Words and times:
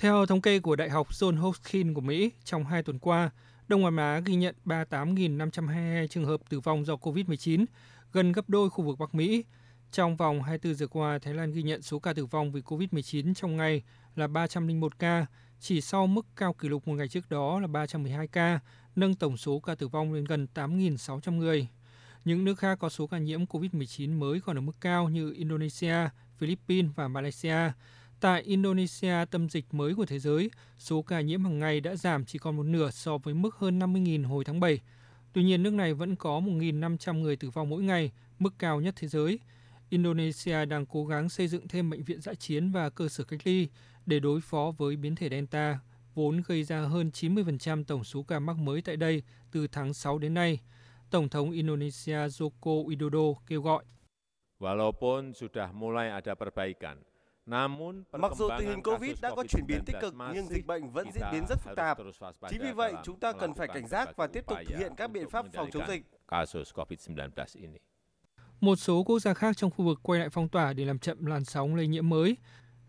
Theo 0.00 0.26
thống 0.26 0.40
kê 0.40 0.60
của 0.60 0.76
Đại 0.76 0.90
học 0.90 1.10
John 1.10 1.36
Hopkins 1.36 1.94
của 1.94 2.00
Mỹ, 2.00 2.30
trong 2.44 2.64
hai 2.64 2.82
tuần 2.82 2.98
qua, 2.98 3.30
Đông 3.68 3.82
Nam 3.82 3.96
Á 3.96 4.20
ghi 4.24 4.34
nhận 4.34 4.54
38.522 4.64 6.06
trường 6.06 6.24
hợp 6.24 6.40
tử 6.48 6.60
vong 6.60 6.84
do 6.84 6.94
COVID-19, 6.94 7.64
gần 8.12 8.32
gấp 8.32 8.48
đôi 8.48 8.70
khu 8.70 8.84
vực 8.84 8.98
Bắc 8.98 9.14
Mỹ. 9.14 9.44
Trong 9.92 10.16
vòng 10.16 10.42
24 10.42 10.74
giờ 10.74 10.86
qua, 10.86 11.18
Thái 11.18 11.34
Lan 11.34 11.52
ghi 11.52 11.62
nhận 11.62 11.82
số 11.82 11.98
ca 11.98 12.12
tử 12.12 12.26
vong 12.26 12.52
vì 12.52 12.60
COVID-19 12.60 13.34
trong 13.34 13.56
ngày 13.56 13.82
là 14.16 14.26
301 14.26 14.98
ca, 14.98 15.26
chỉ 15.60 15.80
sau 15.80 16.06
mức 16.06 16.26
cao 16.36 16.52
kỷ 16.52 16.68
lục 16.68 16.88
một 16.88 16.94
ngày 16.94 17.08
trước 17.08 17.30
đó 17.30 17.60
là 17.60 17.66
312 17.66 18.26
ca, 18.26 18.60
nâng 18.96 19.14
tổng 19.14 19.36
số 19.36 19.60
ca 19.60 19.74
tử 19.74 19.88
vong 19.88 20.12
lên 20.12 20.24
gần 20.24 20.46
8.600 20.54 21.36
người. 21.36 21.68
Những 22.24 22.44
nước 22.44 22.58
khác 22.58 22.78
có 22.78 22.88
số 22.88 23.06
ca 23.06 23.18
nhiễm 23.18 23.44
COVID-19 23.44 24.18
mới 24.18 24.40
còn 24.40 24.58
ở 24.58 24.60
mức 24.60 24.76
cao 24.80 25.08
như 25.08 25.32
Indonesia, 25.32 26.08
Philippines 26.38 26.90
và 26.94 27.08
Malaysia. 27.08 27.72
Tại 28.20 28.42
Indonesia, 28.42 29.24
tâm 29.30 29.48
dịch 29.48 29.74
mới 29.74 29.94
của 29.94 30.06
thế 30.06 30.18
giới, 30.18 30.50
số 30.78 31.02
ca 31.02 31.20
nhiễm 31.20 31.44
hàng 31.44 31.58
ngày 31.58 31.80
đã 31.80 31.96
giảm 31.96 32.24
chỉ 32.24 32.38
còn 32.38 32.56
một 32.56 32.62
nửa 32.62 32.90
so 32.90 33.18
với 33.18 33.34
mức 33.34 33.54
hơn 33.54 33.78
50.000 33.78 34.26
hồi 34.26 34.44
tháng 34.44 34.60
7. 34.60 34.80
Tuy 35.32 35.42
nhiên, 35.42 35.62
nước 35.62 35.72
này 35.72 35.94
vẫn 35.94 36.16
có 36.16 36.40
1.500 36.40 37.20
người 37.20 37.36
tử 37.36 37.50
vong 37.50 37.68
mỗi 37.68 37.82
ngày, 37.82 38.10
mức 38.38 38.54
cao 38.58 38.80
nhất 38.80 38.94
thế 38.98 39.08
giới. 39.08 39.38
Indonesia 39.90 40.64
đang 40.64 40.86
cố 40.86 41.06
gắng 41.06 41.28
xây 41.28 41.48
dựng 41.48 41.68
thêm 41.68 41.90
bệnh 41.90 42.02
viện 42.02 42.20
dã 42.20 42.34
chiến 42.34 42.70
và 42.70 42.90
cơ 42.90 43.08
sở 43.08 43.24
cách 43.24 43.40
ly 43.44 43.68
để 44.06 44.20
đối 44.20 44.40
phó 44.40 44.72
với 44.78 44.96
biến 44.96 45.16
thể 45.16 45.28
Delta, 45.28 45.78
vốn 46.14 46.42
gây 46.46 46.64
ra 46.64 46.80
hơn 46.80 47.10
90% 47.14 47.84
tổng 47.84 48.04
số 48.04 48.22
ca 48.22 48.38
mắc 48.38 48.56
mới 48.56 48.82
tại 48.82 48.96
đây 48.96 49.22
từ 49.52 49.66
tháng 49.66 49.94
6 49.94 50.18
đến 50.18 50.34
nay. 50.34 50.60
Tổng 51.10 51.28
thống 51.28 51.50
Indonesia 51.50 52.16
Joko 52.16 52.86
Widodo 52.86 53.34
kêu 53.46 53.62
gọi. 53.62 53.84
Walaupun 54.60 55.32
sudah 55.32 55.74
mulai 55.74 56.10
ada 56.10 56.34
perbaikan, 56.34 56.96
Mặc 58.12 58.32
dù 58.36 58.48
tình 58.58 58.68
hình 58.68 58.82
COVID 58.82 59.20
đã 59.22 59.30
có 59.36 59.44
chuyển 59.48 59.66
biến 59.66 59.84
tích 59.86 59.96
cực 60.00 60.14
nhưng 60.34 60.46
dịch 60.46 60.66
bệnh 60.66 60.90
vẫn 60.90 61.12
diễn 61.12 61.24
biến 61.32 61.46
rất 61.48 61.58
phức 61.60 61.76
tạp. 61.76 61.98
Chính 62.50 62.62
vì 62.62 62.72
vậy, 62.72 62.92
chúng 63.02 63.20
ta 63.20 63.32
cần 63.32 63.54
phải 63.54 63.68
cảnh 63.68 63.88
giác 63.88 64.16
và 64.16 64.26
tiếp 64.26 64.44
tục 64.46 64.58
thực 64.68 64.78
hiện 64.78 64.92
các 64.96 65.10
biện 65.10 65.30
pháp 65.30 65.46
phòng 65.54 65.70
chống 65.72 65.82
dịch. 65.88 66.02
Một 68.60 68.76
số 68.76 69.02
quốc 69.02 69.18
gia 69.18 69.34
khác 69.34 69.56
trong 69.56 69.70
khu 69.70 69.84
vực 69.84 70.00
quay 70.02 70.20
lại 70.20 70.28
phong 70.28 70.48
tỏa 70.48 70.72
để 70.72 70.84
làm 70.84 70.98
chậm 70.98 71.26
làn 71.26 71.44
sóng 71.44 71.74
lây 71.74 71.86
nhiễm 71.86 72.08
mới. 72.08 72.36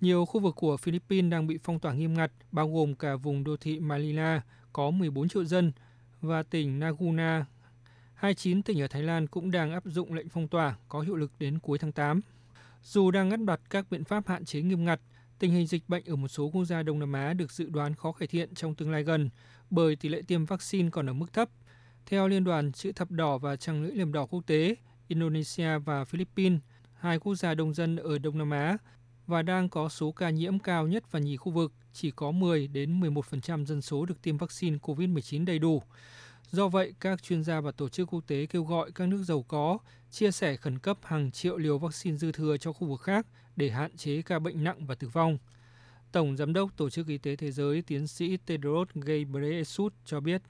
Nhiều 0.00 0.24
khu 0.24 0.40
vực 0.40 0.54
của 0.56 0.76
Philippines 0.76 1.32
đang 1.32 1.46
bị 1.46 1.58
phong 1.62 1.78
tỏa 1.78 1.92
nghiêm 1.92 2.14
ngặt, 2.14 2.32
bao 2.52 2.68
gồm 2.68 2.94
cả 2.94 3.16
vùng 3.16 3.44
đô 3.44 3.56
thị 3.56 3.80
Manila 3.80 4.42
có 4.72 4.90
14 4.90 5.28
triệu 5.28 5.44
dân 5.44 5.72
và 6.20 6.42
tỉnh 6.42 6.80
Laguna. 6.80 7.46
29 8.14 8.62
tỉnh 8.62 8.80
ở 8.80 8.88
Thái 8.88 9.02
Lan 9.02 9.26
cũng 9.26 9.50
đang 9.50 9.72
áp 9.72 9.82
dụng 9.86 10.12
lệnh 10.14 10.28
phong 10.28 10.48
tỏa 10.48 10.76
có 10.88 11.00
hiệu 11.00 11.16
lực 11.16 11.32
đến 11.38 11.58
cuối 11.58 11.78
tháng 11.78 11.92
8. 11.92 12.20
Dù 12.88 13.10
đang 13.10 13.28
ngắt 13.28 13.40
đặt 13.40 13.60
các 13.70 13.90
biện 13.90 14.04
pháp 14.04 14.28
hạn 14.28 14.44
chế 14.44 14.62
nghiêm 14.62 14.84
ngặt, 14.84 15.00
tình 15.38 15.52
hình 15.52 15.66
dịch 15.66 15.88
bệnh 15.88 16.04
ở 16.04 16.16
một 16.16 16.28
số 16.28 16.50
quốc 16.52 16.64
gia 16.64 16.82
Đông 16.82 16.98
Nam 16.98 17.12
Á 17.12 17.32
được 17.32 17.52
dự 17.52 17.68
đoán 17.68 17.94
khó 17.94 18.12
cải 18.12 18.26
thiện 18.26 18.54
trong 18.54 18.74
tương 18.74 18.90
lai 18.90 19.02
gần 19.02 19.30
bởi 19.70 19.96
tỷ 19.96 20.08
lệ 20.08 20.22
tiêm 20.28 20.44
vaccine 20.44 20.90
còn 20.90 21.06
ở 21.10 21.12
mức 21.12 21.32
thấp. 21.32 21.48
Theo 22.06 22.28
Liên 22.28 22.44
đoàn 22.44 22.72
Chữ 22.72 22.92
thập 22.92 23.10
đỏ 23.10 23.38
và 23.38 23.56
Trăng 23.56 23.82
lưỡi 23.82 23.92
liềm 23.92 24.12
đỏ 24.12 24.26
quốc 24.26 24.46
tế, 24.46 24.76
Indonesia 25.08 25.78
và 25.78 26.04
Philippines, 26.04 26.60
hai 26.94 27.18
quốc 27.18 27.34
gia 27.34 27.54
đông 27.54 27.74
dân 27.74 27.96
ở 27.96 28.18
Đông 28.18 28.38
Nam 28.38 28.50
Á 28.50 28.76
và 29.26 29.42
đang 29.42 29.68
có 29.68 29.88
số 29.88 30.12
ca 30.12 30.30
nhiễm 30.30 30.58
cao 30.58 30.86
nhất 30.86 31.04
và 31.10 31.18
nhì 31.18 31.36
khu 31.36 31.52
vực, 31.52 31.72
chỉ 31.92 32.10
có 32.10 32.30
10 32.30 32.68
đến 32.68 33.00
11% 33.00 33.64
dân 33.64 33.82
số 33.82 34.06
được 34.06 34.22
tiêm 34.22 34.36
vaccine 34.36 34.78
COVID-19 34.82 35.44
đầy 35.44 35.58
đủ. 35.58 35.82
Do 36.50 36.68
vậy, 36.68 36.94
các 37.00 37.22
chuyên 37.22 37.44
gia 37.44 37.60
và 37.60 37.70
tổ 37.70 37.88
chức 37.88 38.08
quốc 38.12 38.24
tế 38.26 38.46
kêu 38.46 38.64
gọi 38.64 38.90
các 38.94 39.08
nước 39.08 39.22
giàu 39.22 39.42
có 39.42 39.78
chia 40.10 40.30
sẻ 40.30 40.56
khẩn 40.56 40.78
cấp 40.78 40.98
hàng 41.02 41.30
triệu 41.30 41.56
liều 41.56 41.78
vaccine 41.78 42.16
dư 42.16 42.32
thừa 42.32 42.56
cho 42.56 42.72
khu 42.72 42.88
vực 42.88 43.00
khác 43.00 43.26
để 43.56 43.70
hạn 43.70 43.96
chế 43.96 44.22
ca 44.22 44.38
bệnh 44.38 44.64
nặng 44.64 44.86
và 44.86 44.94
tử 44.94 45.08
vong. 45.08 45.38
Tổng 46.12 46.36
Giám 46.36 46.52
đốc 46.52 46.76
Tổ 46.76 46.90
chức 46.90 47.08
Y 47.08 47.18
tế 47.18 47.36
Thế 47.36 47.52
giới 47.52 47.82
tiến 47.82 48.06
sĩ 48.06 48.36
Tedros 48.36 48.88
Ghebreyesus 48.94 49.92
cho 50.04 50.20
biết. 50.20 50.42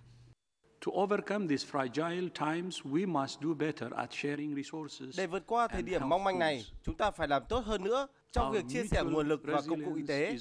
Để 5.17 5.27
vượt 5.27 5.47
qua 5.47 5.69
thời 5.69 5.83
điểm 5.83 6.09
mong 6.09 6.25
manh 6.25 6.39
này, 6.39 6.65
chúng 6.83 6.95
ta 6.95 7.11
phải 7.11 7.29
làm 7.29 7.43
tốt 7.49 7.65
hơn 7.65 7.85
nữa 7.85 8.07
trong 8.33 8.53
việc 8.53 8.65
chia 8.69 8.85
sẻ 8.85 9.03
nguồn 9.05 9.29
lực 9.29 9.41
và 9.45 9.61
công 9.69 9.85
cụ 9.85 9.95
y 9.95 10.07
tế. 10.07 10.37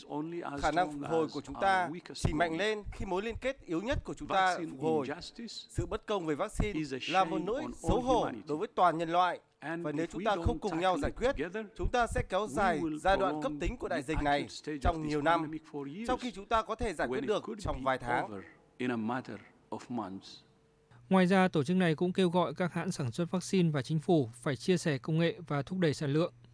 Khả 0.61 0.71
năng 0.71 0.91
phục 0.91 1.09
hồi 1.09 1.27
của 1.33 1.41
chúng 1.41 1.55
ta 1.61 1.89
chỉ 2.13 2.33
mạnh 2.33 2.57
lên 2.57 2.83
khi 2.91 3.05
mối 3.05 3.21
liên 3.21 3.35
kết 3.41 3.61
yếu 3.65 3.81
nhất 3.81 3.99
của 4.03 4.13
chúng 4.13 4.27
ta 4.27 4.57
phục 4.71 4.81
hồi. 4.81 5.07
Sự 5.47 5.85
bất 5.85 6.05
công 6.05 6.25
về 6.25 6.35
vaccine 6.35 6.79
là 7.09 7.23
một 7.23 7.39
nỗi 7.45 7.63
xấu 7.87 8.01
hổ 8.01 8.29
đối 8.47 8.57
với 8.57 8.67
toàn 8.75 8.97
nhân 8.97 9.09
loại. 9.09 9.39
Và 9.61 9.91
nếu 9.91 10.05
chúng 10.05 10.23
ta 10.23 10.35
không 10.43 10.59
cùng 10.59 10.79
nhau 10.79 10.97
giải 10.97 11.11
quyết, 11.11 11.35
chúng 11.75 11.91
ta 11.91 12.07
sẽ 12.07 12.23
kéo 12.29 12.47
dài 12.49 12.81
giai 12.99 13.17
đoạn 13.17 13.41
cấp 13.41 13.51
tính 13.59 13.77
của 13.77 13.87
đại 13.87 14.03
dịch 14.03 14.21
này 14.23 14.47
trong 14.81 15.07
nhiều 15.07 15.21
năm, 15.21 15.51
trong 16.07 16.19
khi 16.19 16.31
chúng 16.31 16.45
ta 16.45 16.61
có 16.61 16.75
thể 16.75 16.93
giải 16.93 17.07
quyết 17.07 17.21
được 17.21 17.43
trong 17.59 17.83
vài 17.83 17.97
tháng. 17.97 18.41
Ngoài 21.09 21.27
ra, 21.27 21.47
tổ 21.47 21.63
chức 21.63 21.77
này 21.77 21.95
cũng 21.95 22.13
kêu 22.13 22.29
gọi 22.29 22.53
các 22.53 22.73
hãng 22.73 22.91
sản 22.91 23.11
xuất 23.11 23.31
vaccine 23.31 23.69
và 23.69 23.81
chính 23.81 23.99
phủ 23.99 24.29
phải 24.33 24.55
chia 24.55 24.77
sẻ 24.77 24.97
công 24.97 25.19
nghệ 25.19 25.39
và 25.47 25.61
thúc 25.61 25.79
đẩy 25.79 25.93
sản 25.93 26.13
lượng. 26.13 26.33